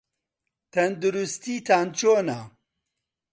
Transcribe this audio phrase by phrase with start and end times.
[0.73, 2.39] تەندروستیتان چۆنە؟